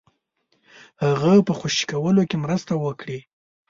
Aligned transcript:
هغه 1.05 1.33
په 1.47 1.53
خوشي 1.59 1.85
کولو 1.91 2.23
کې 2.29 2.37
مرسته 2.43 2.73
وکړي. 2.83 3.19